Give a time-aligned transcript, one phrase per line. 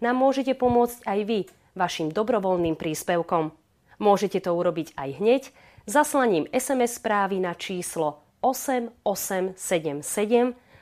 [0.00, 1.40] nám môžete pomôcť aj vy
[1.76, 3.52] vašim dobrovoľným príspevkom.
[4.00, 5.42] Môžete to urobiť aj hneď
[5.86, 9.56] zaslaním SMS správy na číslo 8877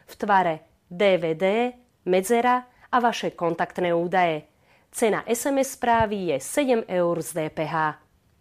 [0.05, 0.55] v tvare
[0.91, 1.73] DVD,
[2.07, 4.47] medzera a vaše kontaktné údaje.
[4.95, 7.75] Cena SMS správy je 7 eur z DPH.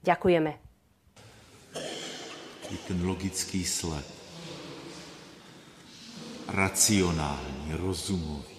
[0.04, 0.52] Ďakujeme.
[2.88, 4.06] Ten logický sled.
[6.48, 8.53] Racionální, rozumový.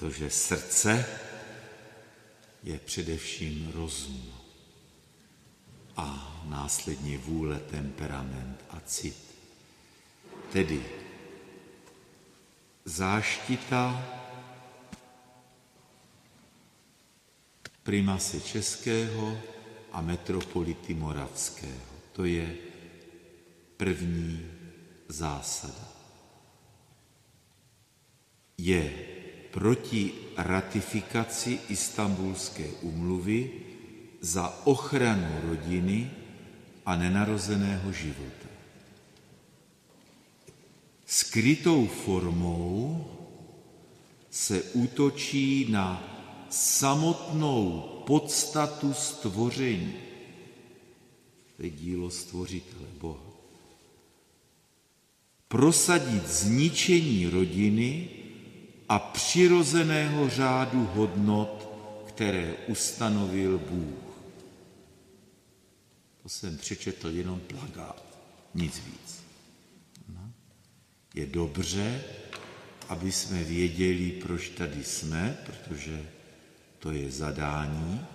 [0.00, 1.06] Protože srdce
[2.62, 4.32] je především rozum
[5.96, 9.16] a následně vůle, temperament a cit.
[10.52, 10.86] Tedy
[12.84, 14.06] záštita
[17.82, 19.40] primase českého
[19.92, 21.92] a metropolity moravského.
[22.12, 22.56] To je
[23.76, 24.50] první
[25.08, 25.88] zásada.
[28.58, 29.09] Je
[29.50, 33.50] proti ratifikaci Istanbulské umluvy
[34.20, 36.10] za ochranu rodiny
[36.86, 38.48] a nenarozeného života.
[41.06, 43.04] Skrytou formou
[44.30, 45.98] se útočí na
[46.50, 49.94] samotnou podstatu stvoření.
[51.56, 53.30] To je dílo stvořitele Boha.
[55.48, 58.19] Prosadit zničení rodiny
[58.90, 61.70] a přirozeného řádu hodnot,
[62.08, 64.22] které ustanovil Bůh.
[66.22, 68.04] To jsem přečetl jenom plagát,
[68.54, 69.22] nic víc.
[70.08, 70.32] No.
[71.14, 72.04] Je dobře,
[72.88, 76.10] aby jsme věděli, proč tady jsme, protože
[76.78, 78.06] to je zadání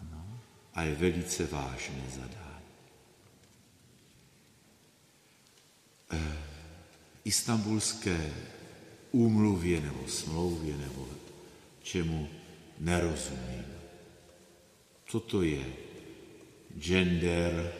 [0.00, 0.40] ano,
[0.74, 2.64] a je velice vážné zadání.
[6.10, 6.38] E,
[7.24, 8.32] Istanbulské
[9.14, 11.08] úmluvě nebo smlouvě nebo
[11.82, 12.28] čemu
[12.78, 13.64] nerozumím.
[15.06, 15.66] Co to je?
[16.78, 17.72] Gender,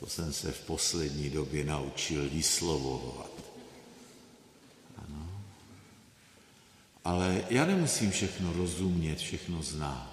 [0.00, 3.30] to jsem se v poslední době naučil vyslovovat.
[7.04, 10.12] Ale já nemusím všechno rozumět, všechno znát.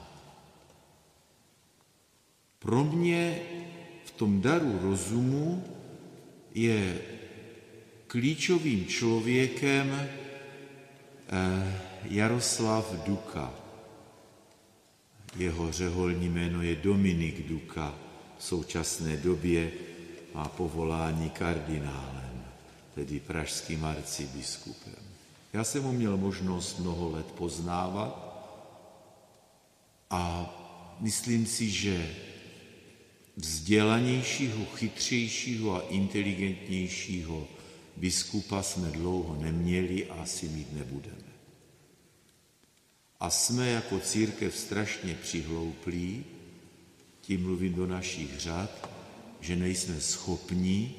[2.60, 3.40] Pro mě
[4.06, 5.64] v tom daru rozumu
[6.54, 7.02] je
[8.16, 10.08] klíčovým člověkem eh,
[12.04, 13.54] Jaroslav Duka.
[15.36, 17.96] Jeho řeholní jméno je Dominik Duka.
[18.38, 19.72] V současné době
[20.34, 22.44] má povolání kardinálem,
[22.96, 25.04] tedy pražským arcibiskupem.
[25.54, 28.16] Já jsem ho měl možnost mnoho let poznávat
[30.10, 30.24] a
[31.00, 32.16] myslím si, že
[33.36, 37.48] vzdělanějšího, chytřejšího a inteligentnějšího
[37.98, 41.36] biskupa jsme dlouho neměli a asi mít nebudeme.
[43.20, 46.26] A jsme jako církev strašně přihlouplí,
[47.22, 48.90] tím mluvím do našich řad,
[49.40, 50.96] že nejsme schopni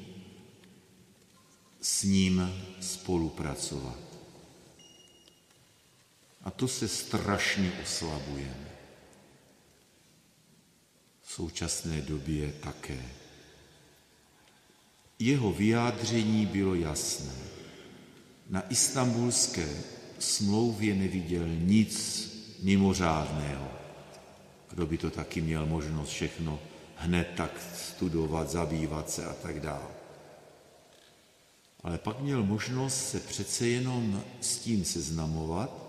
[1.81, 3.99] s ním spolupracovat.
[6.43, 8.71] A to se strašně oslabujeme.
[11.21, 13.16] V současné době také.
[15.19, 17.33] Jeho vyjádření bylo jasné.
[18.49, 19.69] Na istambulské
[20.19, 22.27] smlouvě neviděl nic
[22.63, 23.67] mimořádného.
[24.69, 26.59] Kdo by to taky měl možnost všechno
[26.95, 29.87] hned tak studovat, zabývat se a tak dále.
[31.83, 35.87] Ale pak měl možnost se přece jenom s tím seznamovat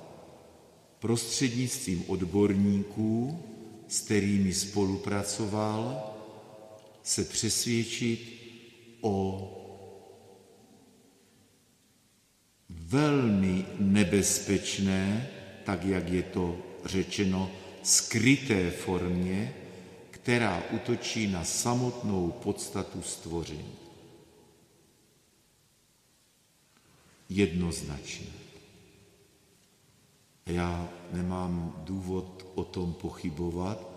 [0.99, 3.43] prostřednictvím odborníků,
[3.89, 6.15] s kterými spolupracoval,
[7.03, 8.38] se přesvědčit
[9.01, 9.55] o
[12.69, 15.31] velmi nebezpečné,
[15.65, 17.51] tak jak je to řečeno,
[17.83, 19.55] skryté formě,
[20.11, 23.75] která utočí na samotnou podstatu stvoření.
[27.29, 28.27] Jednoznačně.
[30.47, 33.89] Já nemám důvod o tom pochybovat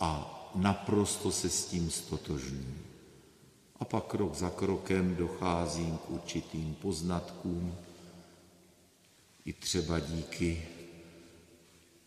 [0.00, 2.87] a naprosto se s tím stotožňuji.
[3.80, 7.74] A pak krok za krokem docházím k určitým poznatkům,
[9.44, 10.62] i třeba díky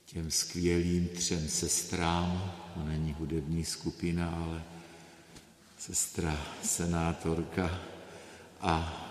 [0.06, 4.64] těm skvělým třem sestrám, to není hudební skupina, ale
[5.78, 7.80] sestra senátorka
[8.62, 9.04] a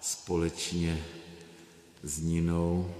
[0.00, 1.04] společně
[2.02, 2.94] s Ninou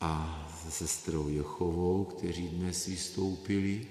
[0.00, 3.86] a se sestrou Jochovou, kteří dnes vystoupili,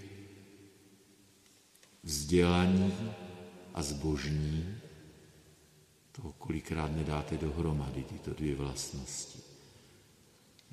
[2.03, 2.93] vzdělaní
[3.73, 4.75] a zbožní,
[6.11, 9.39] toho kolikrát nedáte dohromady, tyto dvě vlastnosti.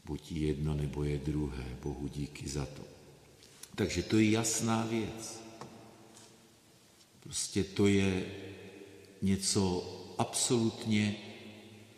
[0.04, 2.82] Buď jedno, nebo je druhé, Bohu díky za to.
[3.74, 5.40] Takže to je jasná věc.
[7.20, 8.26] Prostě to je
[9.22, 11.16] něco absolutně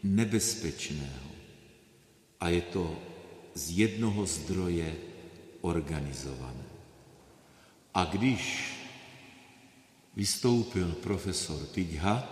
[0.03, 1.31] nebezpečného.
[2.41, 2.99] A je to
[3.55, 4.97] z jednoho zdroje
[5.61, 6.65] organizované.
[7.95, 8.75] A když
[10.19, 12.27] vystoupil profesor Piďha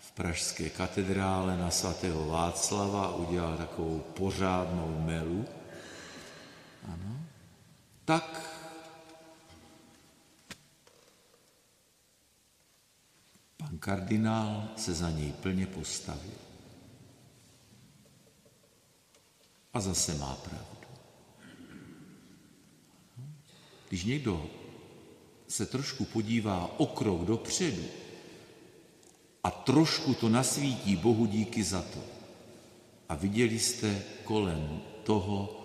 [0.00, 5.44] v pražské katedrále na svatého Václava, udělal takovou pořádnou melu,
[6.88, 7.20] ano,
[8.04, 8.24] tak
[13.56, 16.40] pan kardinál se za něj plně postavil.
[19.74, 20.88] A zase má pravdu.
[23.88, 24.55] Když někdo
[25.56, 27.84] se trošku podívá o krok dopředu
[29.44, 32.00] a trošku to nasvítí Bohu díky za to.
[33.08, 35.62] A viděli jste kolem toho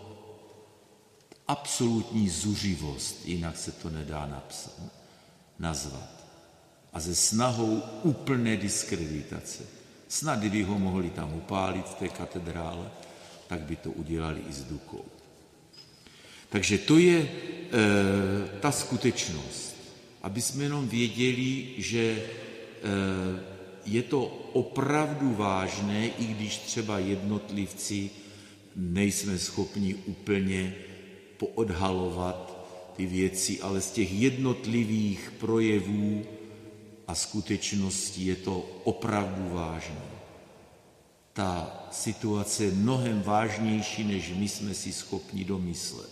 [1.47, 4.79] absolutní zuřivost, jinak se to nedá napsat,
[5.59, 6.23] nazvat.
[6.93, 9.63] A ze snahou úplné diskreditace.
[10.07, 12.91] Snad, kdyby ho mohli tam upálit v té katedrále,
[13.47, 15.05] tak by to udělali i s Dukou.
[16.49, 17.29] Takže to je e,
[18.59, 19.80] ta skutečnost,
[20.21, 22.21] aby jsme jenom věděli, že e,
[23.85, 28.09] je to opravdu vážné, i když třeba jednotlivci
[28.75, 30.75] nejsme schopni úplně
[31.37, 36.25] poodhalovat ty věci, ale z těch jednotlivých projevů
[37.07, 40.11] a skutečností je to opravdu vážné
[41.33, 46.09] ta situace je mnohem vážnější, než my jsme si schopni domyslet.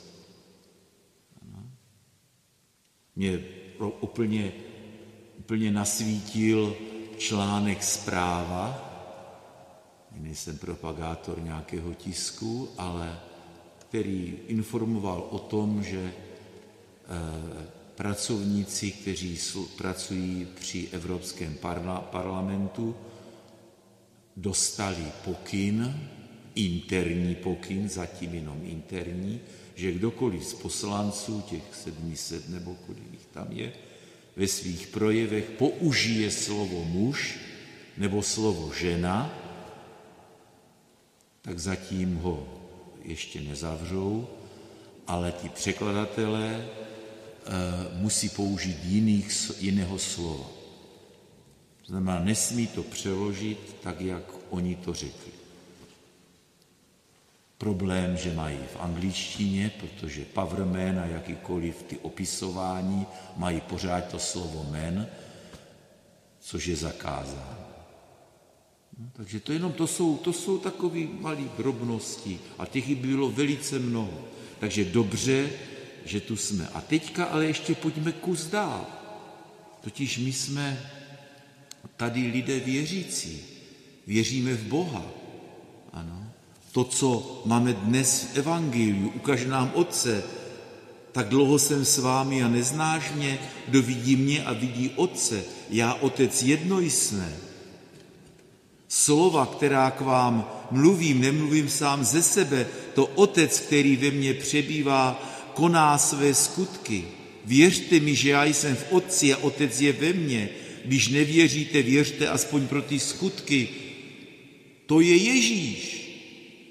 [3.15, 3.39] Mě
[3.87, 4.51] úplně,
[5.39, 6.75] úplně nasvítil
[7.17, 8.85] článek zpráva,
[10.11, 13.19] nejsem propagátor nějakého tisku, ale
[13.77, 16.13] který informoval o tom, že e,
[17.95, 19.37] pracovníci, kteří
[19.77, 21.57] pracují při Evropském
[22.11, 22.95] parlamentu,
[24.37, 26.09] dostali pokyn,
[26.55, 29.41] interní pokyn, zatím jenom interní,
[29.79, 33.73] že kdokoliv z poslanců, těch 700 nebo kolik jich tam je,
[34.35, 37.39] ve svých projevech použije slovo muž
[37.97, 39.31] nebo slovo žena,
[41.41, 42.47] tak zatím ho
[43.03, 44.27] ještě nezavřou,
[45.07, 46.65] ale ti překladatelé e,
[47.97, 50.59] musí použít jiných, jiného slova
[51.89, 55.31] znamená, nesmí to přeložit tak, jak oni to řekli.
[57.59, 63.06] Problém, že mají v angličtině, protože powerman a jakýkoliv ty opisování
[63.38, 65.07] mají pořád to slovo men,
[66.39, 67.59] což je zakázáno.
[69.00, 73.31] No, takže to jenom to jsou, to jsou takové malé drobnosti a těch by bylo
[73.31, 74.24] velice mnoho.
[74.60, 75.50] Takže dobře,
[76.05, 76.67] že tu jsme.
[76.67, 78.88] A teďka ale ještě pojďme kus dál.
[79.81, 80.91] Totiž my jsme
[81.98, 83.43] tady lidé věřící,
[84.07, 85.05] věříme v Boha.
[85.93, 86.28] Ano.
[86.71, 90.23] To, co máme dnes v Evangeliu, ukaž nám Otce,
[91.11, 95.43] tak dlouho jsem s vámi a neznáš mě, kdo vidí mě a vidí Otce.
[95.69, 97.33] Já, Otec, jedno jsme.
[98.88, 105.23] Slova, která k vám mluvím, nemluvím sám ze sebe, to Otec, který ve mně přebývá,
[105.53, 107.03] koná své skutky.
[107.45, 110.49] Věřte mi, že já jsem v Otci a Otec je ve mně.
[110.85, 113.69] Když nevěříte, věřte aspoň pro ty skutky.
[114.85, 115.99] To je Ježíš.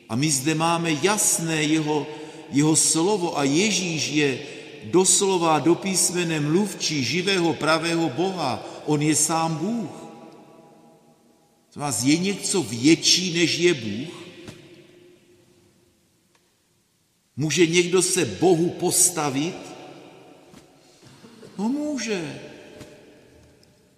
[0.09, 2.07] A my zde máme jasné jeho,
[2.51, 4.31] jeho slovo a Ježíš je
[4.85, 8.65] doslova do písmene mluvčí živého pravého Boha.
[8.87, 9.91] On je sám Bůh.
[11.75, 14.15] To vás je něco větší, než je Bůh?
[17.37, 19.57] Může někdo se Bohu postavit?
[21.59, 22.41] No může.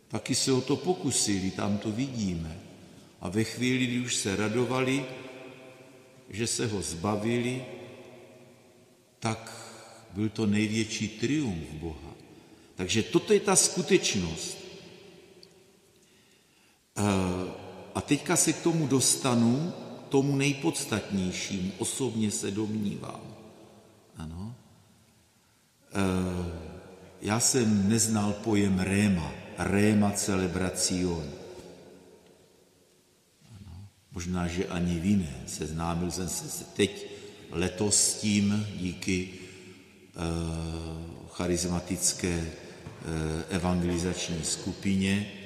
[0.08, 2.60] Taky se o to pokusili, tam to vidíme.
[3.20, 5.04] A ve chvíli, kdy už se radovali,
[6.30, 7.64] že se ho zbavili,
[9.18, 9.52] tak
[10.12, 12.14] byl to největší triumf Boha.
[12.76, 14.58] Takže toto je ta skutečnost.
[17.94, 19.72] A teďka se k tomu dostanu
[20.08, 23.20] tomu nejpodstatnějšímu osobně se domnívám.
[24.16, 24.54] Ano.
[25.92, 26.00] E,
[27.20, 31.39] já jsem neznal pojem réma, réma celebracion.
[34.12, 35.42] Možná, že ani vy ne.
[35.46, 37.06] Seznámil jsem se teď
[37.50, 39.38] letos s tím díky e,
[41.28, 42.50] charismatické e,
[43.48, 45.40] evangelizační skupině,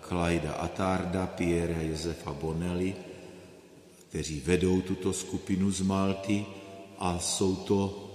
[0.00, 2.94] Klajda eh, Atarda, Pierre Josefa Bonelli,
[4.08, 6.46] kteří vedou tuto skupinu z Malty
[6.98, 8.10] a jsou to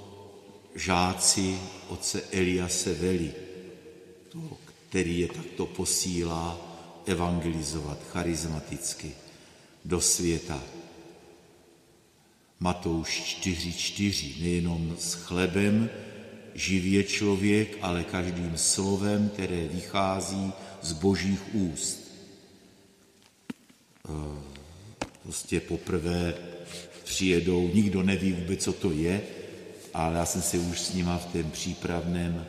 [0.75, 3.33] žáci otce Eliase Veli,
[4.89, 6.68] který je takto posílá
[7.09, 9.11] evangelizovat charizmaticky
[9.85, 10.63] do světa.
[12.59, 14.41] Matouš 4.4.
[14.41, 15.89] Nejenom s chlebem
[16.55, 22.11] živě člověk, ale každým slovem, které vychází z božích úst.
[24.09, 24.11] Eh,
[25.23, 26.33] prostě poprvé
[27.03, 29.21] přijedou, nikdo neví vůbec, co to je,
[29.93, 32.45] ale já jsem se už s nima v tom přípravném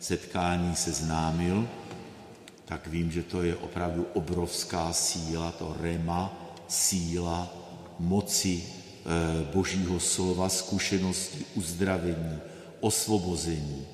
[0.00, 1.68] setkání seznámil,
[2.72, 6.32] tak vím, že to je opravdu obrovská síla, to rema,
[6.68, 7.44] síla
[8.00, 12.40] moci eh, božího slova, zkušenosti, uzdravení,
[12.80, 13.86] osvobození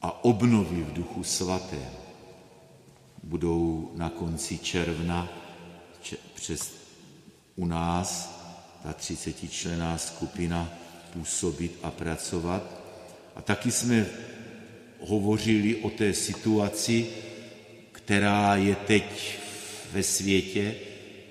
[0.00, 1.92] a obnovy v duchu svatém
[3.22, 5.28] budou na konci června
[6.34, 6.72] přes
[7.56, 8.32] u nás
[8.82, 10.72] ta 30 člená skupina
[11.12, 12.64] působit a pracovat.
[13.36, 14.06] A taky jsme
[15.00, 17.25] hovořili o té situaci,
[18.06, 19.38] která je teď
[19.92, 20.74] ve světě,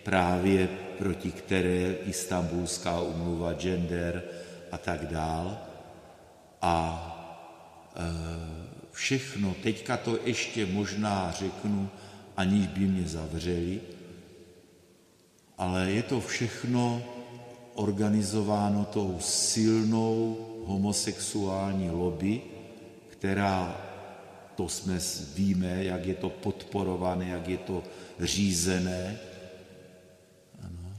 [0.04, 0.68] právě
[0.98, 4.24] proti které Istanbulská umluva, gender
[4.72, 5.58] a tak dál.
[6.62, 6.76] A
[7.96, 8.02] e,
[8.92, 11.90] všechno, teďka to ještě možná řeknu,
[12.38, 13.82] aniž by mě zavřeli,
[15.58, 17.04] ale je to všechno
[17.76, 22.42] organizováno tou silnou homosexuální lobby,
[23.10, 23.95] která,
[24.56, 25.00] to jsme
[25.36, 27.84] víme, jak je to podporované, jak je to
[28.20, 29.20] řízené.
[30.62, 30.94] Ano.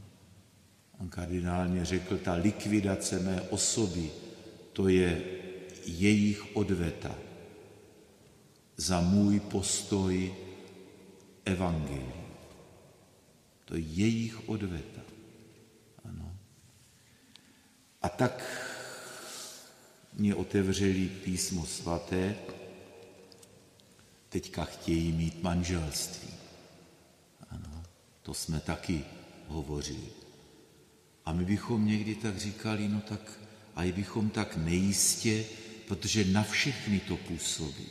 [1.01, 4.11] On kardinálně řekl, ta likvidace mé osoby,
[4.73, 5.23] to je
[5.87, 7.15] jejich odveta
[8.77, 10.35] za můj postoj
[11.45, 12.27] evangelií.
[13.65, 15.01] To je jejich odveta.
[16.05, 16.37] Ano.
[18.03, 18.45] A tak
[20.13, 22.35] mě otevřeli písmo svaté,
[24.29, 26.29] teďka chtějí mít manželství.
[27.51, 27.83] Ano,
[28.23, 29.05] to jsme taky
[29.49, 30.09] hovořili.
[31.25, 33.39] A my bychom někdy tak říkali, no tak
[33.77, 35.45] a i bychom tak nejistě,
[35.89, 37.87] protože na všechny to působí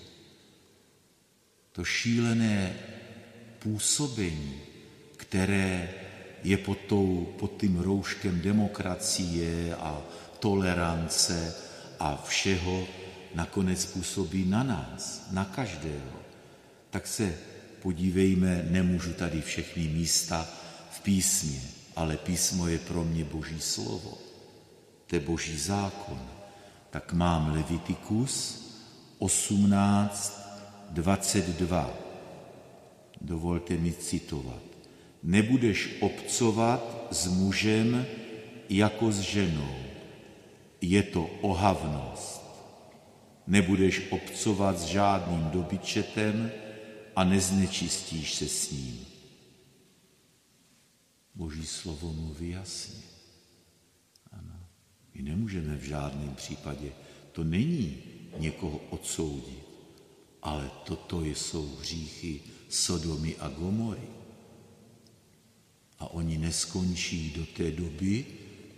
[1.76, 2.74] to šílené
[3.60, 4.62] působení,
[5.18, 5.90] které
[6.44, 10.02] je pod, tou, pod tím rouškem demokracie a
[10.40, 11.56] tolerance
[12.00, 12.88] a všeho,
[13.36, 16.25] nakonec působí na nás, na každého.
[16.96, 17.38] Tak se
[17.82, 20.48] podívejme, nemůžu tady všechny místa
[20.92, 21.62] v písmě,
[21.96, 24.18] ale písmo je pro mě boží slovo.
[25.08, 26.22] To je boží zákon.
[26.90, 28.64] Tak mám Levitikus
[29.20, 30.42] 18,
[30.90, 31.94] 22.
[33.22, 34.64] Dovolte mi citovat.
[35.24, 38.06] Nebudeš obcovat s mužem
[38.70, 39.76] jako s ženou.
[40.82, 42.42] Je to ohavnost.
[43.48, 46.52] Nebudeš obcovat s žádným dobyčetem
[47.16, 49.06] a neznečistíš se s ním.
[51.36, 53.04] Boží slovo mluví jasně.
[54.32, 54.60] Ano.
[55.14, 56.92] My nemůžeme v žádném případě,
[57.32, 57.98] to není
[58.38, 59.66] někoho odsoudit
[60.46, 64.08] ale toto jsou hříchy Sodomy a Gomory.
[66.00, 68.26] A oni neskončí do té doby,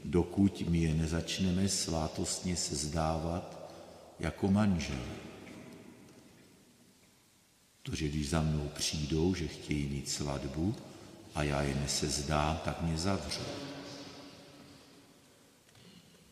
[0.05, 3.73] dokud my je nezačneme svátostně se zdávat
[4.19, 5.05] jako manžel.
[7.95, 10.75] Že když za mnou přijdou, že chtějí mít svatbu
[11.35, 13.51] a já je nesezdám, tak mě zavřou.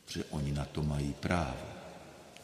[0.05, 1.65] Protože oni na to mají právo.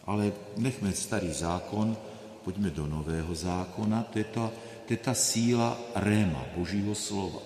[0.06, 1.98] Ale nechme starý zákon,
[2.44, 4.51] pojďme do Nového zákona, to je ta,
[4.88, 7.39] to je ta síla réma, Božího slova.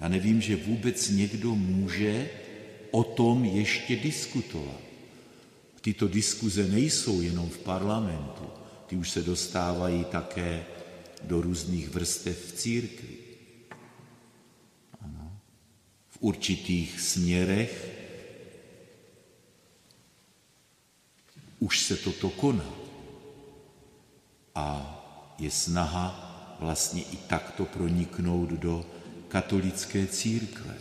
[0.00, 2.30] Já nevím, že vůbec někdo může
[2.90, 4.80] o tom ještě diskutovat.
[5.80, 8.61] Tyto diskuze nejsou jenom v parlamentu,
[8.92, 10.64] ty už se dostávají také
[11.22, 13.16] do různých vrstev v církvi.
[15.00, 15.40] Ano.
[16.10, 17.88] V určitých směrech
[21.58, 22.68] už se toto koná
[24.54, 24.68] a
[25.38, 26.12] je snaha
[26.60, 28.86] vlastně i takto proniknout do
[29.28, 30.74] katolické církve,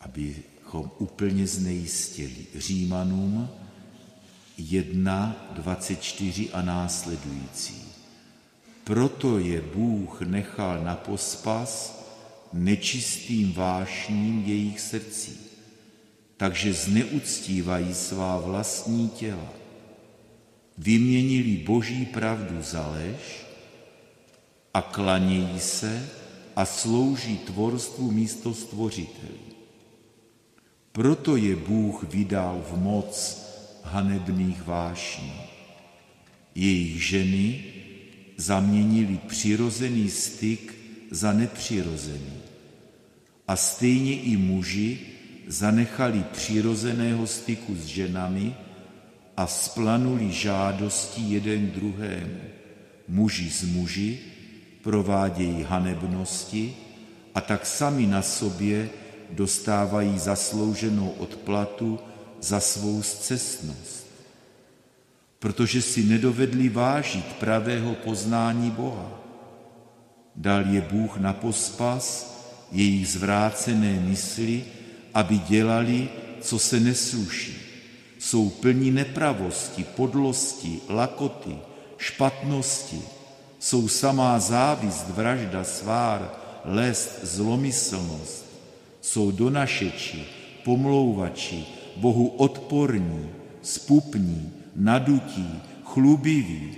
[0.00, 3.65] abychom úplně znejistili Římanům
[4.58, 7.82] 1, 24 a následující.
[8.84, 12.02] Proto je Bůh nechal na pospas
[12.52, 15.38] nečistým vášním jejich srdcí,
[16.36, 19.52] takže zneuctívají svá vlastní těla.
[20.78, 23.46] Vyměnili boží pravdu za lež
[24.74, 26.08] a klanějí se
[26.56, 29.46] a slouží tvorstvu místo stvořitelů.
[30.92, 33.45] Proto je Bůh vydal v moc
[33.92, 35.32] hanebných vášní.
[36.54, 37.64] Jejich ženy
[38.36, 40.74] zaměnili přirozený styk
[41.10, 42.36] za nepřirozený.
[43.48, 44.98] A stejně i muži
[45.46, 48.54] zanechali přirozeného styku s ženami
[49.36, 52.40] a splanuli žádostí jeden druhému.
[53.08, 54.18] Muži z muži
[54.82, 56.76] provádějí hanebnosti
[57.34, 58.88] a tak sami na sobě
[59.30, 61.98] dostávají zaslouženou odplatu
[62.40, 64.06] za svou zcestnost,
[65.38, 69.20] protože si nedovedli vážit pravého poznání Boha.
[70.36, 72.36] Dal je Bůh na pospas
[72.72, 74.64] jejich zvrácené mysli,
[75.14, 76.08] aby dělali,
[76.40, 77.56] co se nesluší.
[78.18, 81.56] Jsou plní nepravosti, podlosti, lakoty,
[81.98, 83.02] špatnosti.
[83.58, 86.30] Jsou samá závist, vražda, svár,
[86.64, 88.44] lest, zlomyslnost.
[89.00, 90.24] Jsou donašeči,
[90.64, 93.28] pomlouvači, Bohu odporní,
[93.62, 95.48] spupní, nadutí,
[95.84, 96.70] chlubiví.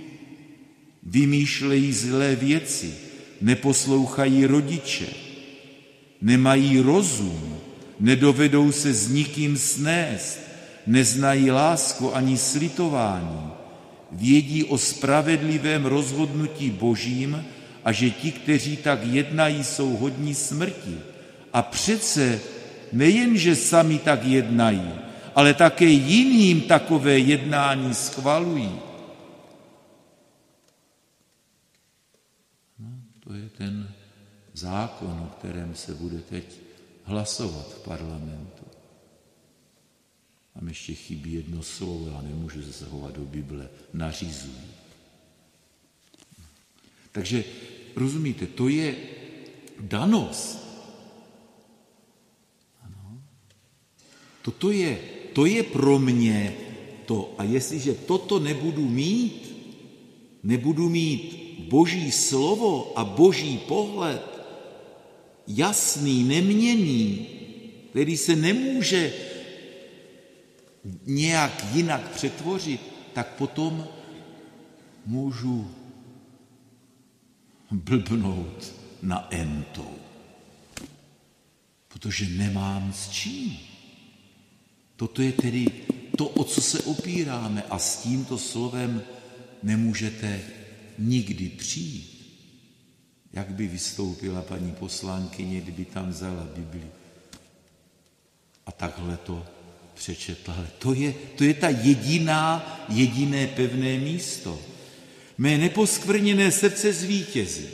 [1.03, 2.93] Vymýšlejí zlé věci,
[3.41, 5.07] neposlouchají rodiče,
[6.21, 7.57] nemají rozum,
[7.99, 10.39] nedovedou se s nikým snést,
[10.87, 13.51] neznají lásku ani slitování,
[14.11, 17.45] vědí o spravedlivém rozhodnutí božím
[17.85, 20.97] a že ti, kteří tak jednají, jsou hodní smrti.
[21.53, 22.39] A přece
[22.93, 24.91] nejen, že sami tak jednají,
[25.39, 28.75] ale také jiným takové jednání schvalují.
[32.79, 33.87] No, to je ten
[34.53, 36.45] zákon, o kterém se bude teď
[37.03, 38.65] hlasovat v parlamentu.
[40.53, 44.67] Tam ještě chybí jedno slovo, já nemůžu zasahovat do Bible, nařizují.
[47.11, 47.43] Takže
[47.95, 48.95] rozumíte, to je
[49.79, 50.59] danost.
[52.83, 53.23] Ano.
[54.41, 56.53] Toto je, to je pro mě
[57.05, 57.33] to.
[57.37, 59.55] A jestliže toto nebudu mít,
[60.43, 61.39] nebudu mít
[61.69, 64.23] boží slovo a boží pohled,
[65.47, 67.27] jasný, neměný,
[67.89, 69.13] který se nemůže
[71.05, 72.81] nějak jinak přetvořit,
[73.13, 73.87] tak potom
[75.05, 75.71] můžu
[77.71, 79.95] blbnout na entou,
[81.87, 83.68] protože nemám s čím.
[84.99, 85.65] Toto je tedy
[86.17, 89.01] to, o co se opíráme a s tímto slovem
[89.63, 90.41] nemůžete
[90.99, 92.19] nikdy přijít.
[93.33, 96.87] Jak by vystoupila paní poslankyně, kdyby tam vzala Bibli
[98.65, 99.45] a takhle to
[99.93, 100.53] přečetla.
[100.53, 102.45] Ale to je, to je ta jediná,
[102.89, 104.59] jediné pevné místo.
[105.37, 107.67] Mé neposkvrněné srdce zvítězí.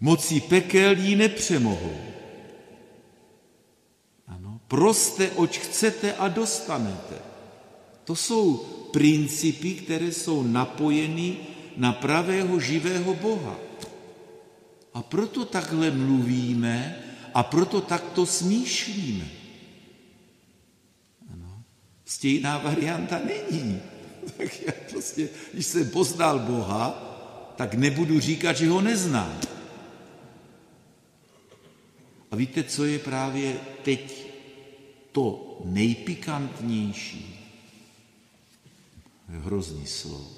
[0.00, 2.11] Moci pekel jí nepřemohou.
[4.72, 7.20] Proste, oč chcete a dostanete.
[8.08, 8.56] To jsou
[8.92, 11.36] principy, které jsou napojeny
[11.76, 13.56] na pravého živého Boha.
[14.94, 17.04] A proto takhle mluvíme
[17.34, 19.28] a proto takto smýšlíme.
[21.32, 21.62] Ano.
[22.04, 23.80] Stejná varianta není.
[24.36, 26.88] Tak já prostě, když jsem poznal Boha,
[27.56, 29.40] tak nebudu říkat, že ho neznám.
[32.30, 34.21] A víte, co je právě teď
[35.12, 37.38] to nejpikantnější?
[39.28, 40.30] Hrozný slovo.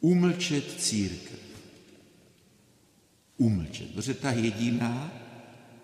[0.00, 1.42] Umlčet církev
[3.42, 3.94] umlčet.
[3.94, 5.12] Protože ta jediná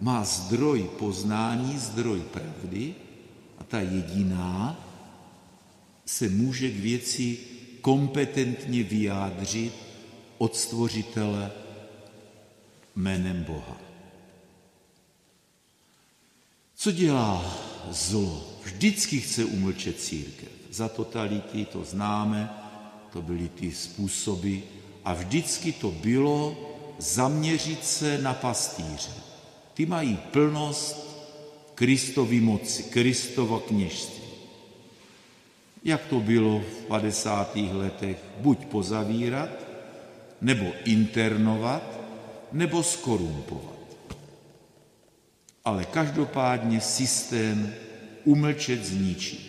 [0.00, 2.94] má zdroj poznání, zdroj pravdy
[3.58, 4.78] a ta jediná
[6.06, 7.38] se může k věci
[7.80, 9.74] kompetentně vyjádřit
[10.38, 11.50] od stvořitele
[12.96, 13.87] jménem Boha.
[16.80, 17.58] Co dělá
[17.90, 18.44] zlo?
[18.62, 20.48] Vždycky chce umlčet církev.
[20.70, 22.50] Za totality to známe,
[23.12, 24.58] to byly ty způsoby
[25.04, 26.56] a vždycky to bylo
[26.98, 29.10] zaměřit se na pastýře.
[29.74, 31.18] Ty mají plnost
[31.74, 34.28] Kristovy moci, Kristova kněžství.
[35.84, 37.56] Jak to bylo v 50.
[37.56, 39.50] letech, buď pozavírat,
[40.40, 41.82] nebo internovat,
[42.52, 43.77] nebo skorumpovat.
[45.64, 47.74] Ale každopádně systém
[48.24, 49.48] umlčet zničit.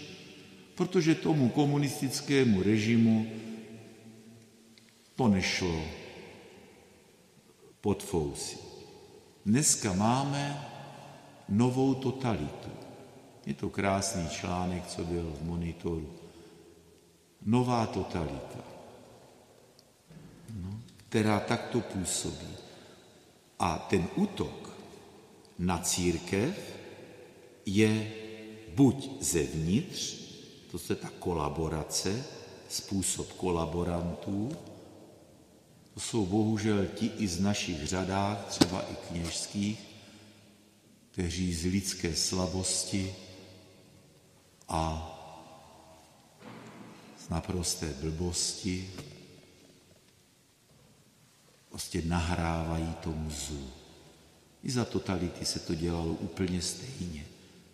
[0.75, 3.27] Protože tomu komunistickému režimu
[5.15, 5.83] to nešlo
[7.81, 8.57] pod fousy.
[9.45, 10.65] Dneska máme
[11.49, 12.71] novou totalitu.
[13.45, 16.09] Je to krásný článek, co byl v monitoru.
[17.45, 18.63] Nová totalita,
[20.55, 22.55] no, která takto působí.
[23.59, 24.68] A ten útok
[25.59, 26.55] na církev
[27.65, 28.11] je
[28.75, 30.15] buď zevnitř,
[30.71, 32.25] to je ta kolaborace,
[32.69, 34.51] způsob kolaborantů,
[35.93, 39.79] to jsou bohužel ti i z našich řadách, třeba i kněžských,
[41.11, 43.15] kteří z lidské slabosti
[44.67, 45.15] a
[47.25, 48.91] z naprosté blbosti
[51.69, 53.78] prostě nahrávají tomu zlu.
[54.63, 57.25] I za totality se to dělalo úplně stejně.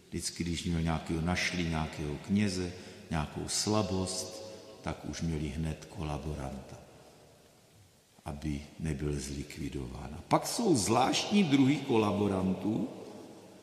[0.10, 2.72] Vždycky, když měl nějakého, našli nějakého kněze,
[3.12, 4.46] nějakou slabost,
[4.82, 6.78] tak už měli hned kolaboranta,
[8.26, 10.10] aby nebyl zlikvidován.
[10.18, 12.90] A pak jsou zvláštní druhy kolaborantů,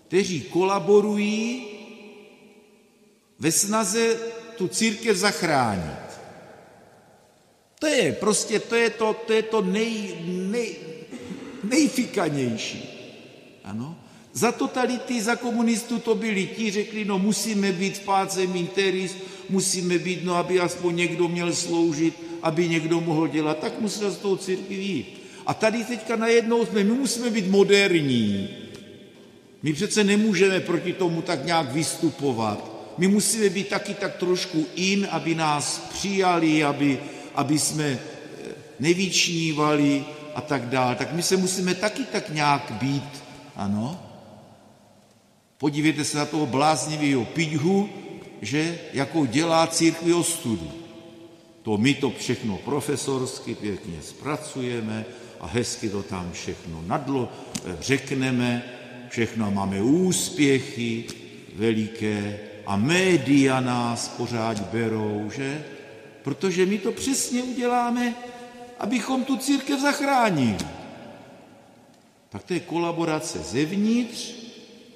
[0.08, 1.66] kteří kolaborují
[3.38, 4.16] ve snaze
[4.56, 6.02] tu církev zachránit.
[7.78, 10.76] To je prostě, to je to, to, je to nej, nej,
[11.64, 13.01] nejfikanější.
[13.64, 13.96] Ano.
[14.33, 19.16] Za totality, za komunistů to byli ti, řekli, no musíme být v páce interis,
[19.48, 24.16] musíme být, no aby aspoň někdo měl sloužit, aby někdo mohl dělat, tak musel z
[24.16, 25.22] toho církvi jít.
[25.46, 28.48] A tady teďka najednou jsme, my musíme být moderní.
[29.62, 32.72] My přece nemůžeme proti tomu tak nějak vystupovat.
[32.98, 36.98] My musíme být taky tak trošku in, aby nás přijali, aby,
[37.35, 37.98] aby jsme eh,
[38.81, 40.94] nevyčnívali a tak dále.
[40.94, 43.22] Tak my se musíme taky tak nějak být,
[43.56, 44.00] ano.
[45.58, 47.88] Podívejte se na toho bláznivého piďhu,
[48.42, 50.72] že jako dělá církvi ostudu.
[51.62, 55.04] To my to všechno profesorsky pěkně zpracujeme
[55.40, 57.32] a hezky to tam všechno nadlo,
[57.64, 58.62] eh, řekneme,
[59.08, 61.04] všechno máme úspěchy
[61.54, 65.64] veliké a média nás pořád berou, že?
[66.22, 68.14] Protože my to přesně uděláme,
[68.78, 70.81] abychom tu církev zachránili.
[72.32, 74.32] Tak to je kolaborace zevnitř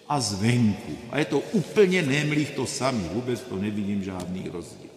[0.08, 0.98] a zvenku.
[1.10, 4.90] A je to úplně nemlich to samý, vůbec to nevidím žádný rozdíl.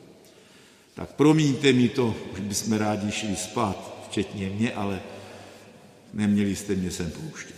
[0.94, 5.02] Tak promiňte mi to, už bychom rádi šli spát, včetně mě, ale
[6.14, 7.56] neměli jste mě sem pouštět.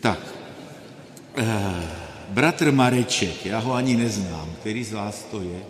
[0.00, 0.34] Tak,
[1.36, 1.82] eh,
[2.28, 5.62] bratr Mareček, já ho ani neznám, který z vás to je?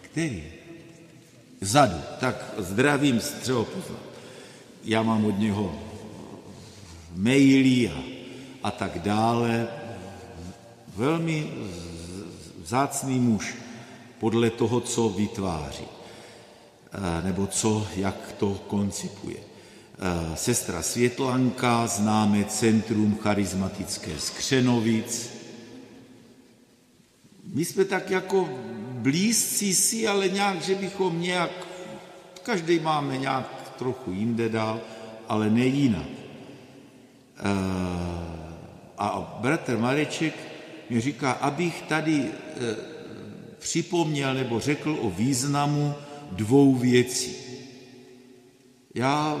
[0.00, 0.44] Který?
[1.60, 4.06] Zadu, tak zdravím střeho poznat.
[4.84, 5.85] Já mám od něho
[7.16, 8.16] maily a
[8.66, 9.68] a tak dále.
[10.96, 11.50] Velmi
[12.62, 13.54] vzácný muž
[14.18, 19.36] podle toho, co vytváří, eh, nebo co, jak to koncipuje.
[19.38, 25.30] Eh, sestra Světlanka, známe Centrum charizmatické Skřenovic.
[27.54, 28.48] My jsme tak jako
[28.98, 31.50] blízcí si, ale nějak, že bychom nějak,
[32.42, 34.80] každý máme nějak trochu jinde dál,
[35.28, 36.25] ale ne jinak.
[37.38, 38.36] Eh,
[38.98, 40.34] a bratr Mareček
[40.90, 42.30] mi říká, abych tady e,
[43.58, 45.94] připomněl nebo řekl o významu
[46.32, 47.36] dvou věcí.
[48.94, 49.36] Já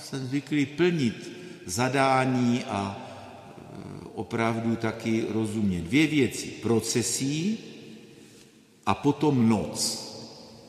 [0.00, 1.32] jsem zvyklý plnit
[1.66, 5.80] zadání a e, opravdu taky rozumět.
[5.80, 6.46] Dvě věci.
[6.46, 7.58] Procesí
[8.86, 10.08] a potom noc.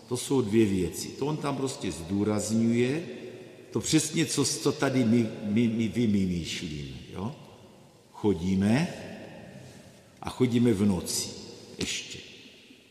[0.07, 1.07] To jsou dvě věci.
[1.07, 3.03] To on tam prostě zdůrazňuje,
[3.71, 6.97] to přesně, co, co tady my, my, my vymýšlíme.
[7.13, 7.36] Jo?
[8.19, 8.88] chodíme
[10.21, 11.29] a chodíme v noci
[11.77, 12.19] ještě.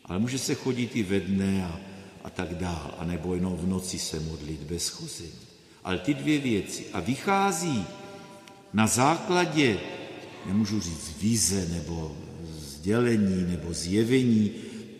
[0.05, 1.79] Ale může se chodit i ve dne a,
[2.23, 5.39] a tak dál, a nebo jenom v noci se modlit bez chození.
[5.83, 6.85] Ale ty dvě věci.
[6.93, 7.85] A vychází
[8.73, 9.79] na základě,
[10.45, 12.17] nemůžu říct vize, nebo
[12.57, 14.51] sdělení, nebo zjevení,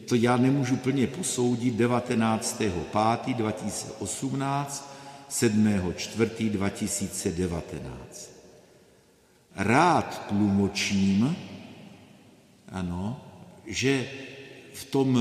[0.06, 2.58] to já nemůžu plně posoudit 19.
[2.58, 3.38] 5.
[3.38, 4.89] 2018,
[5.30, 5.94] 7.
[5.98, 6.50] 4.
[6.50, 8.40] 2019
[9.56, 11.36] rád tlumočím,
[12.72, 13.22] ano,
[13.66, 14.10] že
[14.74, 15.20] v, tom,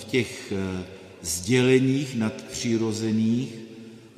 [0.00, 0.84] v těch eh,
[1.22, 3.54] sděleních nadpřirozených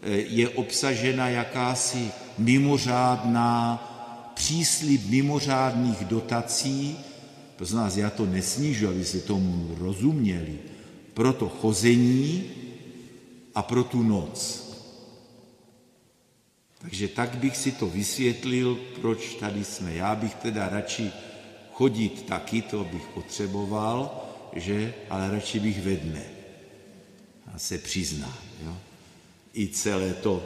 [0.03, 3.91] eh, je obsažena jakási mimořádná,
[4.35, 6.97] příslip mimořádných dotací,
[7.57, 10.59] to nás já to nesnížu, aby si tomu rozuměli,
[11.15, 12.45] pro to chození
[13.55, 14.64] a pro tu noc.
[16.85, 19.95] Takže tak bych si to vysvětlil, proč tady jsme.
[19.95, 21.11] Já bych teda radši
[21.73, 26.25] chodit taky, to bych potřeboval, že, ale radši bych ve dne.
[27.55, 28.39] A se přizná.
[28.65, 28.77] Jo?
[29.55, 30.45] I celé to,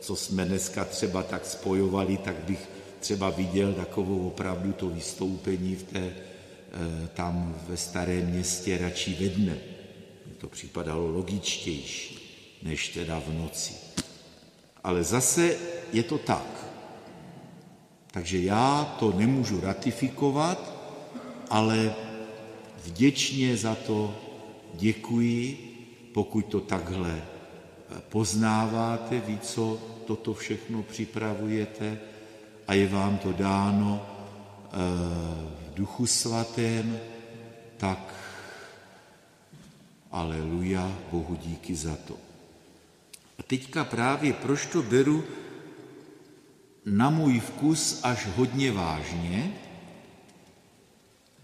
[0.00, 2.68] co jsme dneska třeba tak spojovali, tak bych
[3.00, 9.28] třeba viděl takovou opravdu to vystoupení v té, eh, tam ve starém městě radši ve
[9.28, 9.58] dne.
[10.26, 12.18] Mně to připadalo logičtější,
[12.62, 13.89] než teda v noci.
[14.84, 15.56] Ale zase
[15.92, 16.66] je to tak.
[18.10, 20.72] Takže já to nemůžu ratifikovat,
[21.50, 21.94] ale
[22.84, 24.14] vděčně za to
[24.74, 25.66] děkuji,
[26.14, 27.22] pokud to takhle
[28.08, 31.98] poznáváte, ví, co toto všechno připravujete
[32.68, 34.70] a je vám to dáno eh,
[35.70, 36.98] v duchu svatém,
[37.76, 38.14] tak
[40.10, 42.29] aleluja, Bohu díky za to.
[43.40, 45.24] A teďka právě proč to beru
[46.86, 49.52] na můj vkus až hodně vážně,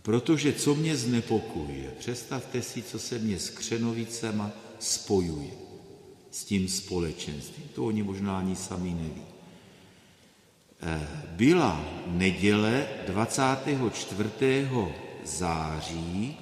[0.03, 5.51] protože co mě znepokojuje, představte si, co se mě s Křenovicema spojuje
[6.31, 7.69] s tím společenstvím.
[7.75, 9.23] To oni možná ani sami neví.
[10.83, 14.31] Eh, byla neděle 24.
[15.25, 16.37] září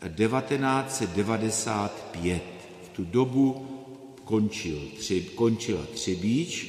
[0.00, 2.42] 1995.
[2.84, 3.77] V tu dobu
[4.28, 6.66] končil, tři, končila Třebíč,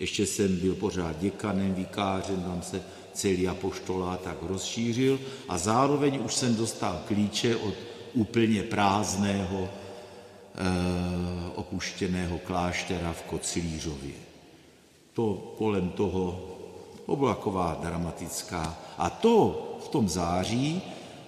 [0.00, 6.34] ještě jsem byl pořád děkanem, vikářem, tam se celý apoštolát tak rozšířil a zároveň už
[6.34, 7.74] jsem dostal klíče od
[8.14, 9.70] úplně prázdného, e,
[11.54, 14.14] opuštěného kláštera v Kocilířově.
[15.12, 16.48] To kolem toho,
[17.06, 18.78] to byla taková dramatická.
[18.98, 20.82] A to v tom září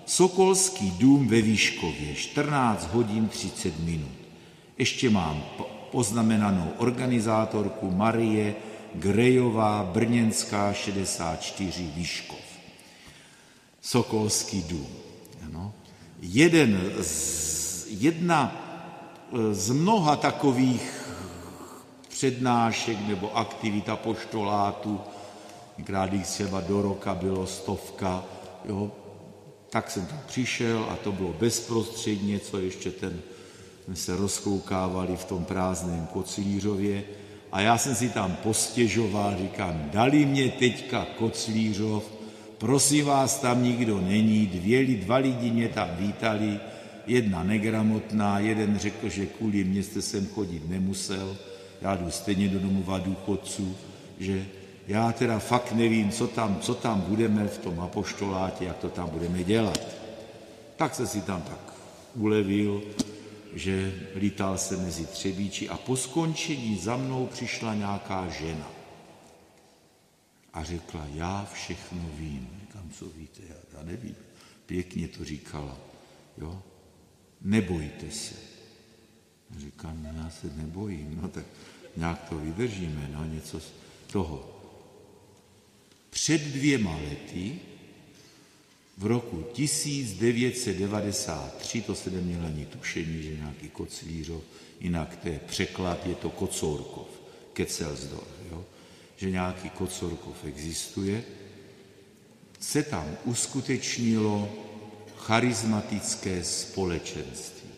[0.07, 4.22] Sokolský dům ve Výškově, 14 hodin 30 minut.
[4.79, 5.45] Ještě mám
[5.91, 8.55] poznamenanou organizátorku Marie
[8.95, 12.39] Grejová, Brněnská 64, Výškov.
[13.81, 14.87] Sokolský dům.
[15.47, 15.73] Ano.
[16.21, 18.57] Jeden z, jedna
[19.33, 21.09] e, z mnoha takových
[22.09, 25.01] přednášek nebo aktivit poštolátu,
[25.79, 28.25] některá jich třeba do roka bylo stovka,
[28.65, 28.93] jo,
[29.71, 33.23] tak jsem tam přišel a to bylo bezprostředně, co ještě ten
[33.85, 37.05] jsme se rozkoukávali v tom prázdném Koclířově
[37.53, 42.13] a já jsem si tam postěžoval, říkám, dali mě teďka Koclířov,
[42.59, 46.61] prosím vás, tam nikdo není, dvě, dva lidi mě tam vítali,
[47.07, 51.37] jedna negramotná, jeden řekl, že kvůli mě jste sem chodit nemusel,
[51.81, 53.77] já jdu stejně do domova důchodců,
[54.19, 54.47] že
[54.89, 59.11] já teda fakt nevím, co tam, co tam budeme v tom apoštolátě, jak to tam
[59.11, 59.81] budeme dělat.
[60.77, 61.75] Tak se si tam tak
[62.15, 62.83] ulevil,
[63.55, 68.83] že lítal se mezi třebíči a po skončení za mnou přišla nějaká žena
[70.53, 72.49] a řekla, já všechno vím.
[72.61, 74.17] Říkám, co víte, já, já nevím.
[74.67, 75.79] Pěkně to říkala.
[76.39, 76.63] Jo?
[77.41, 78.35] Nebojte se.
[79.59, 81.19] Říkám, já se nebojím.
[81.23, 81.45] No tak
[81.97, 83.73] nějak to vydržíme, no něco z
[84.07, 84.61] toho.
[86.11, 87.59] Před dvěma lety
[89.03, 94.43] v roku 1993, to se neměl ani tušení, že nějaký Koclířov,
[94.81, 97.07] jinak to je překlad, je to Kocourkov,
[97.53, 98.65] Kecelsdorf, jo?
[99.17, 101.25] že nějaký Kocorkov existuje,
[102.61, 104.49] se tam uskutečnilo
[105.17, 107.69] charismatické společenství.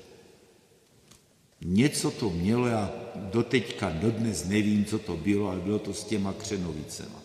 [1.65, 6.33] Něco to mělo, já doteďka, dodnes nevím, co to bylo, ale bylo to s těma
[6.33, 7.23] křenovicema.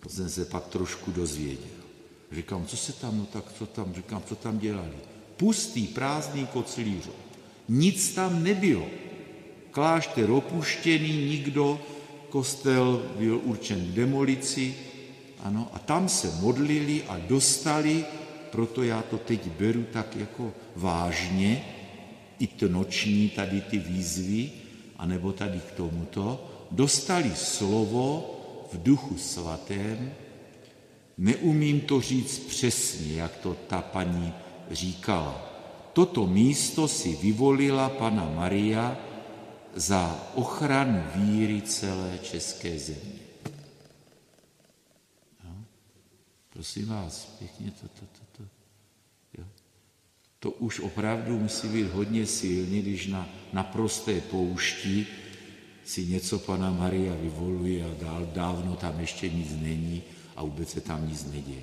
[0.00, 1.81] To jsem se pak trošku dozvěděl.
[2.32, 4.96] Říkám, co se tam, no tak co tam, říkám, co tam dělali.
[5.36, 7.12] Pustý, prázdný koclířo.
[7.68, 8.86] Nic tam nebylo.
[9.70, 11.80] Klášter opuštěný, nikdo,
[12.28, 14.74] kostel byl určen k demolici,
[15.40, 18.04] ano, a tam se modlili a dostali,
[18.50, 21.64] proto já to teď beru tak jako vážně,
[22.38, 24.50] i to noční tady ty výzvy,
[24.96, 28.30] anebo tady k tomuto, dostali slovo
[28.72, 30.12] v duchu svatém,
[31.18, 34.32] Neumím to říct přesně, jak to ta paní
[34.70, 35.52] říkala.
[35.92, 38.96] Toto místo si vyvolila pana Maria
[39.74, 43.20] za ochranu víry celé české země.
[45.44, 45.54] Jo?
[46.50, 48.42] Prosím vás, pěkně to, to, to, to.
[49.38, 49.44] Jo?
[50.38, 55.06] To už opravdu musí být hodně silně, když na naprosté poušti
[55.84, 60.02] si něco pana Maria vyvoluje a dál, dávno tam ještě nic není
[60.42, 61.62] a vůbec se tam nic neděje.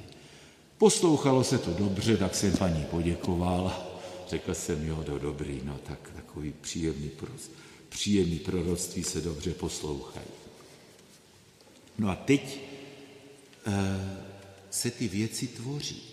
[0.78, 3.86] Poslouchalo se to dobře, tak jsem paní poděkoval.
[4.30, 7.12] Řekl jsem, jo, do dobrý, no tak takový příjemný,
[7.90, 10.28] příjemný proroctví se dobře poslouchají.
[11.98, 12.60] No a teď
[13.66, 13.74] e,
[14.70, 16.04] se ty věci tvoří.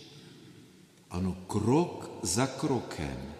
[1.11, 3.35] Ano, krok za krokem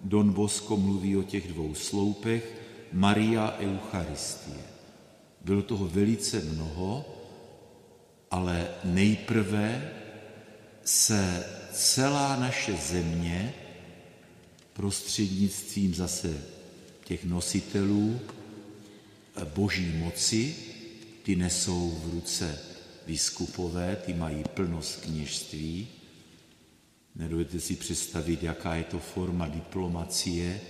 [0.00, 4.64] Don Bosco mluví o těch dvou sloupech Maria Eucharistie.
[5.40, 7.04] Bylo toho velice mnoho,
[8.32, 9.92] ale nejprve
[10.84, 13.54] se celá naše země
[14.72, 16.44] prostřednictvím zase
[17.04, 18.20] těch nositelů
[19.44, 20.56] boží moci,
[21.22, 22.58] ty nesou v ruce
[23.06, 25.88] biskupové, ty mají plnost kněžství.
[27.16, 30.60] Nedovedete si představit, jaká je to forma diplomacie,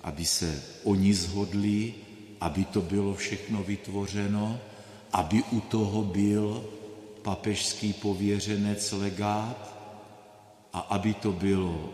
[0.00, 1.94] aby se oni zhodli,
[2.40, 4.60] aby to bylo všechno vytvořeno,
[5.12, 6.77] aby u toho byl
[7.28, 9.76] papežský pověřenec legát
[10.72, 11.92] a aby to bylo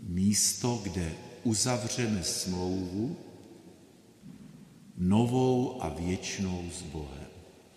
[0.00, 1.12] místo, kde
[1.44, 3.16] uzavřeme smlouvu
[4.96, 7.28] novou a věčnou s Bohem.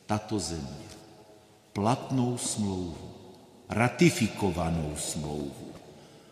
[0.05, 0.87] Tato země.
[1.73, 3.11] Platnou smlouvu,
[3.69, 5.71] ratifikovanou smlouvu.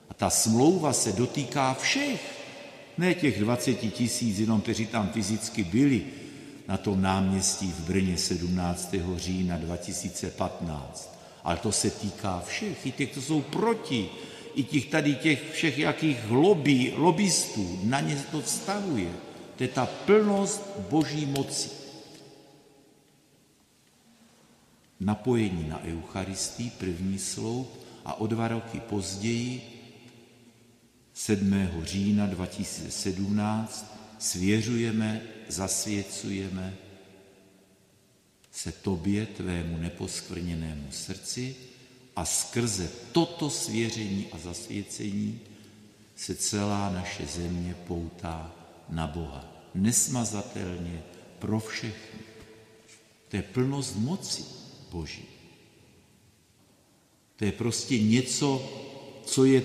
[0.10, 2.44] A ta smlouva se dotýká všech,
[2.98, 6.27] ne těch 20 tisíc jenom, kteří tam fyzicky byli
[6.68, 8.96] na tom náměstí v Brně 17.
[9.16, 14.10] října 2015, ale to se týká všech, i těch, co jsou proti,
[14.56, 19.12] i těch tady těch všech jakých lobby, lobbystů, na ně to vztahuje.
[19.56, 21.70] To je ta plnost boží moci.
[25.00, 29.62] Napojení na Eucharistii, první sloup, a o dva roky později,
[31.14, 31.70] 7.
[31.84, 36.78] října 2017, svěřujeme, zasvěcujeme
[38.52, 41.56] se tobě, tvému neposkvrněnému srdci
[42.16, 45.40] a skrze toto svěření a zasvěcení
[46.16, 48.56] se celá naše země poutá
[48.90, 49.46] na Boha.
[49.76, 51.04] Nesmazatelně
[51.40, 52.20] pro všechny.
[53.30, 54.44] To je plnost moci
[54.92, 55.26] Boží.
[57.36, 58.70] To je prostě něco,
[59.26, 59.64] co je,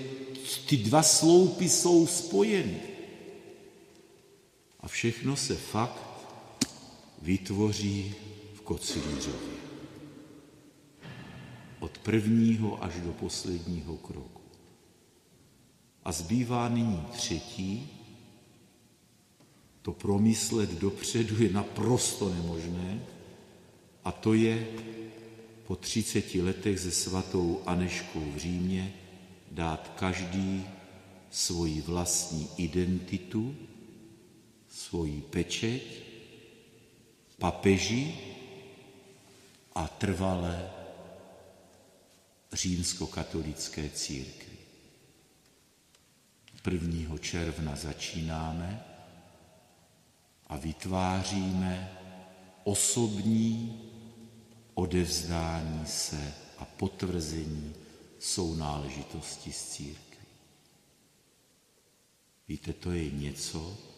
[0.67, 2.92] ty dva sloupy jsou spojeny.
[4.83, 6.13] A všechno se fakt
[7.23, 8.15] vytvoří
[8.55, 9.63] v Kocilířově.
[11.81, 14.43] Od prvního až do posledního kroku.
[16.05, 17.89] A zbývá nyní třetí,
[19.83, 23.03] to promyslet dopředu je naprosto nemožné,
[24.05, 24.67] a to je
[25.67, 28.95] po 30 letech se svatou Aneškou v Římě
[29.51, 30.67] dát každý
[31.31, 33.57] svoji vlastní identitu,
[34.73, 35.85] svoji pečeť
[37.37, 38.17] papeži
[39.77, 40.71] a trvalé
[42.53, 44.57] římskokatolické církvi.
[46.71, 47.19] 1.
[47.19, 48.85] června začínáme
[50.47, 51.99] a vytváříme
[52.65, 53.81] osobní
[54.75, 57.75] odevzdání se a potvrzení
[58.19, 60.27] sounáležitosti s církví.
[62.49, 63.92] Víte, to je něco,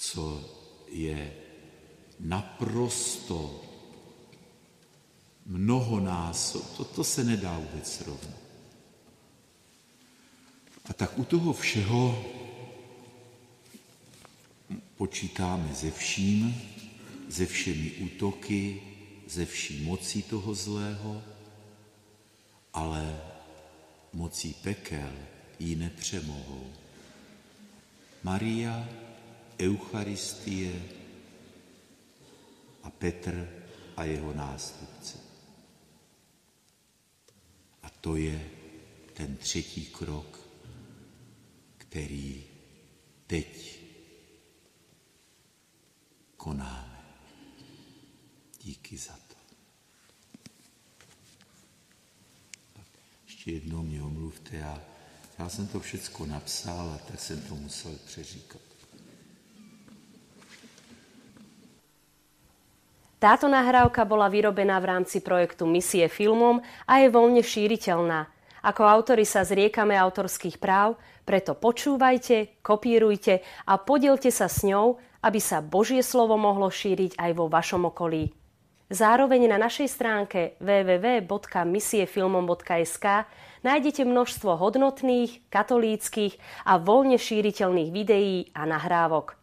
[0.00, 0.50] co
[0.88, 1.36] je
[2.20, 3.64] naprosto
[5.46, 6.76] mnohonásob.
[6.76, 8.40] To, to se nedá vůbec srovnat.
[10.84, 12.24] A tak u toho všeho
[14.96, 16.62] počítáme ze vším,
[17.28, 18.82] ze všemi útoky,
[19.26, 21.22] ze vší mocí toho zlého,
[22.72, 23.20] ale
[24.12, 25.12] mocí pekel
[25.58, 26.72] ji nepřemohou.
[28.22, 28.88] Maria,
[29.60, 30.82] Eucharistie
[32.82, 33.64] a Petr
[33.96, 35.18] a jeho nástupce.
[37.82, 38.50] A to je
[39.12, 40.40] ten třetí krok,
[41.78, 42.44] který
[43.26, 43.80] teď
[46.36, 47.04] konáme.
[48.62, 49.40] Díky za to.
[53.40, 54.82] ještě jednou mě omluvte, já,
[55.38, 58.69] já jsem to všecko napsal a tak jsem to musel přeříkat.
[63.20, 68.32] Táto nahrávka bola vyrobená v rámci projektu Misie filmom a je voľne šíriteľná.
[68.64, 70.96] Ako autori sa zriekame autorských práv,
[71.28, 77.30] preto počúvajte, kopírujte a podielte sa s ňou, aby sa Božie slovo mohlo šíriť aj
[77.36, 78.32] vo vašom okolí.
[78.88, 83.06] Zároveň na našej stránke www.misiefilmom.sk
[83.60, 89.36] nájdete množstvo hodnotných, katolíckých a voľne šíriteľných videí a nahrávok.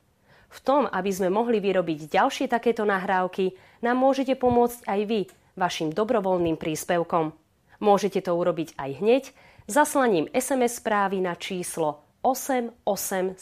[0.47, 5.21] V tom, aby sme mohli vyrobiť ďalšie takéto nahrávky, nám môžete pomôcť aj vy
[5.57, 7.33] vašim dobrovoľným príspevkom.
[7.81, 9.23] Môžete to urobiť aj hneď
[9.67, 13.37] zaslaním SMS správy na číslo 8877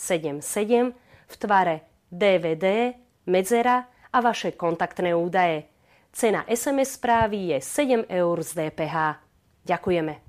[1.26, 1.76] v tvare
[2.12, 2.96] DVD,
[3.28, 5.68] medzera a vaše kontaktné údaje.
[6.16, 9.20] Cena SMS správy je 7 eur z DPH.
[9.68, 10.25] Ďakujeme.